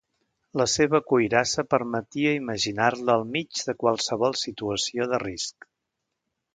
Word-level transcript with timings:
La 0.61 0.65
seva 0.75 1.01
cuirassa 1.11 1.65
permetia 1.75 2.33
imaginar-la 2.39 3.19
al 3.19 3.29
mig 3.37 3.63
de 3.71 3.79
qualsevol 3.85 4.37
situació 4.49 5.11
de 5.15 5.25
risc. 5.31 5.73